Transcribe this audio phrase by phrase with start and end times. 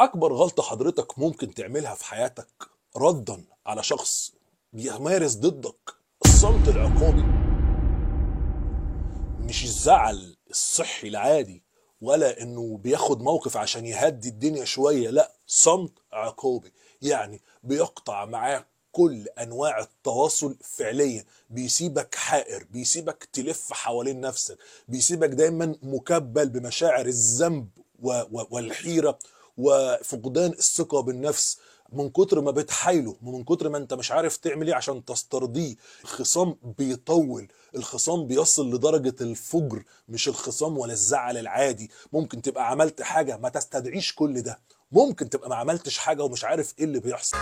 [0.00, 4.32] أكبر غلطة حضرتك ممكن تعملها في حياتك ردا على شخص
[4.72, 7.22] بيمارس ضدك الصمت العقابي
[9.48, 11.62] مش الزعل الصحي العادي
[12.00, 16.72] ولا إنه بياخد موقف عشان يهدي الدنيا شوية لا صمت عقابي
[17.02, 21.24] يعني بيقطع معاك كل أنواع التواصل فعليا.
[21.50, 24.58] بيسيبك حائر بيسيبك تلف حوالين نفسك
[24.88, 27.68] بيسيبك دايما مكبل بمشاعر الذنب
[28.02, 29.18] و- و- والحيرة
[29.56, 31.58] وفقدان الثقة بالنفس
[31.92, 35.74] من كتر ما بتحايله ومن كتر ما انت مش عارف تعمل إيه عشان تسترضيه.
[36.04, 41.90] الخصام بيطول الخصام بيصل لدرجة الفجر مش الخصام ولا الزعل العادي.
[42.12, 44.60] ممكن تبقى عملت حاجة ما تستدعيش كل ده.
[44.92, 47.36] ممكن تبقى ما عملتش حاجة ومش عارف إيه اللي بيحصل.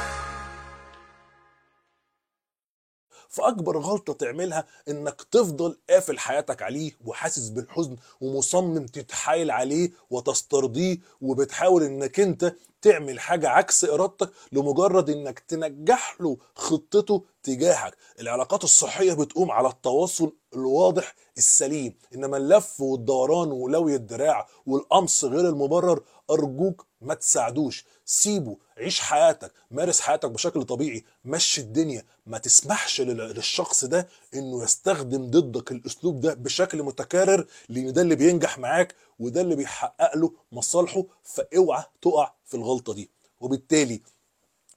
[3.32, 11.82] فأكبر غلطة تعملها إنك تفضل قافل حياتك عليه وحاسس بالحزن ومصمم تتحايل عليه وتسترضيه وبتحاول
[11.82, 17.96] إنك أنت تعمل حاجة عكس إرادتك لمجرد إنك تنجح له خطته تجاهك.
[18.20, 26.02] العلاقات الصحية بتقوم على التواصل الواضح السليم إنما اللف والدوران ولوي الدراع والقمص غير المبرر
[26.30, 27.84] أرجوك ما تساعدوش.
[28.04, 32.04] سيبه عيش حياتك مارس حياتك بشكل طبيعي مشي الدنيا.
[32.26, 38.14] ما تسمحش لل- للشخص ده إنه يستخدم ضدك الأسلوب ده بشكل متكرر لأن ده اللي
[38.16, 43.10] بينجح معاك وده اللي بيحقق له مصالحه فأوعى تقع في الغلطة دي.
[43.40, 44.02] وبالتالي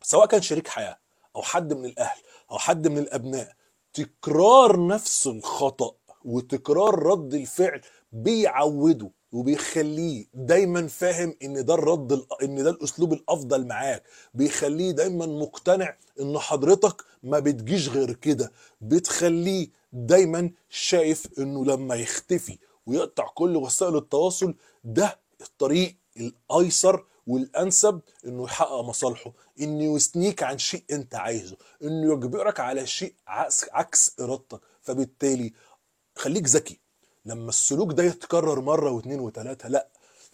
[0.01, 0.97] سواء كان شريك حياة
[1.35, 3.55] أو حد من الأهل أو حد من الأبناء
[3.93, 5.91] تكرار نفس الخطأ
[6.25, 9.09] وتكرار رد الفعل بيعوده.
[9.35, 14.03] وبيخليه دايما فاهم إن ده الرد ال- إن ده الأسلوب الأفضل معاك.
[14.33, 18.51] بيخليه دايما مقتنع إن حضرتك ما بتجيش غير كده.
[18.81, 28.43] بتخليه دايما شايف إنه لما يختفي ويقطع كل وسائل التواصل ده الطريق الأيسر والأنسب إنه
[28.43, 29.31] يحقق مصالحه.
[29.61, 31.57] إنه يثنيك عن شيء أنت عايزه.
[31.83, 33.13] إنه يجبرك على شيء
[33.71, 34.59] عكس إرادتك.
[34.81, 35.53] فبالتالي
[36.15, 36.79] خليك ذكي.
[37.25, 39.87] لما السلوك ده يتكرر مرة واثنين وثلاثه لأ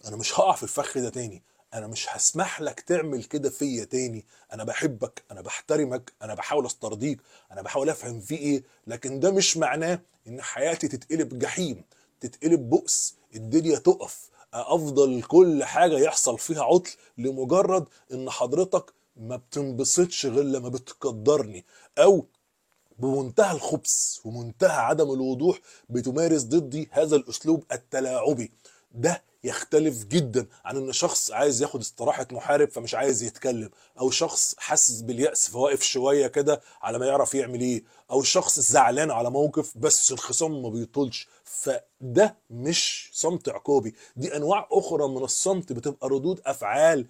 [0.08, 1.44] أنا مش هقع في الفخ ده تاني.
[1.74, 4.26] أنا مش هسمح لك تعمل كده فيا تاني.
[4.54, 7.22] أنا بحبك أنا بحترمك أنا بحاول أسترضيك
[7.52, 8.64] أنا بحاول أفهم فيه إيه.
[8.88, 11.84] لكن ده مش معناه إن حياتي تتقلب جحيم
[12.20, 14.30] تتقلب بؤس الدنيا تقف.
[14.54, 21.66] أفضل كل حاجة يحصل فيها عطل لمجرد إن حضرتك ما بتنبسطش غير لما بتقدرني.
[21.98, 22.26] أو
[23.02, 28.52] بمنتهى الخبث ومنتهى عدم الوضوح بتمارس ضدي هذا الأسلوب التلاعبي.
[28.92, 33.70] ده يختلف جدا عن إن شخص عايز ياخد استراحة محارب فمش عايز يتكلم
[34.00, 39.12] أو شخص حاسس باليأس فواقف شوية كده على ما يعرف يعمل إيه أو شخص زعلان
[39.12, 41.28] على موقف بس الخصام ما بيطولش.
[41.44, 43.96] فده مش صمت عقابي.
[44.16, 47.06] دي أنواع أخرى من الصمت بتبقى ردود أفعال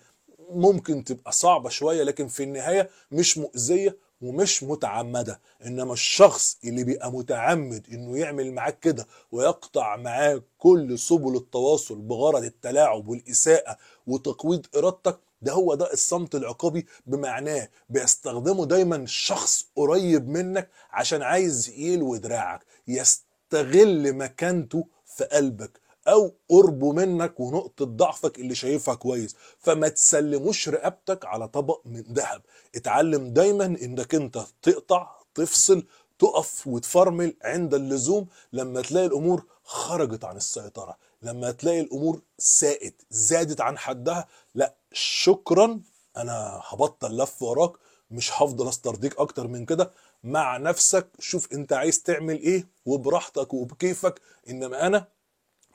[0.50, 7.12] ممكن تبقى صعبة شوية لكن في النهاية مش مؤذية ومش متعمدة إنما الشخص اللي بيبقى
[7.12, 13.78] متعمد إنه يعمل معاك كده ويقطع معاك كل سبل التواصل بغرض التلاعب والإساءة
[14.08, 21.70] وتقويض إرادتك ده هو ده الصمت العقابي بمعناه بيستخدمه دايما شخص قريب منك عشان عايز
[21.70, 25.81] يلوي دراعك يستغل مكانته في قلبك.
[26.08, 29.36] أو قربه منك ونقطة ضعفك اللي شايفها كويس.
[29.60, 32.42] فما تسلموش رقبتك على طبق من ذهب.
[32.76, 35.84] اتعلم دايما إنك أنت تقطع تفصل
[36.20, 40.98] تقف وتفرمل عند اللزوم لما تلاقي الأمور خرجت عن السيطرة.
[41.22, 45.82] لما تلاقي الأمور سائت زادت عن حدها لا شكرا
[46.18, 47.72] أنا هبطل لف وراك
[48.12, 49.92] مش هفضل أسترضيك أكتر من كده.
[50.24, 54.22] مع نفسك شوف أنت عايز تعمل إيه وبراحتك وبكيفك.
[54.50, 55.08] إنما أنا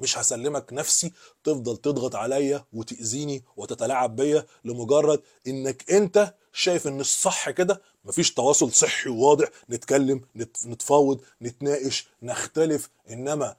[0.01, 1.13] مش هسلمك نفسي
[1.45, 7.83] تفضل تضغط عليا وتأذيني وتتلاعب بيا لمجرد إنك أنت شايف إن الصح كده.
[8.05, 9.49] مفيش تواصل صحي وواضح.
[9.71, 12.91] نتكلم نت- نتفاوض نتناقش نختلف.
[13.11, 13.57] إنما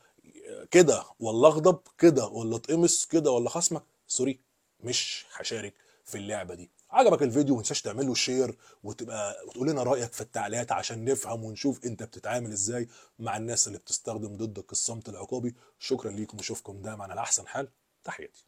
[0.72, 4.40] كده ولا أغضب كده ولا أتقمص كده ولا خصمك سوري
[4.84, 5.74] مش هشارك
[6.06, 6.70] في اللعبة دي.
[6.92, 11.86] عجبك الفيديو ما تنساش تعمل شير وتبقى وتقول لنا رأيك في التعليقات عشان نفهم ونشوف
[11.86, 12.88] انت بتتعامل إزاي
[13.20, 15.56] مع الناس اللي بتستخدم ضدك الصمت العقابي.
[15.80, 17.70] شكرا ليكم واشوفكم دايما على أحسن حال.
[18.04, 18.46] تحياتي.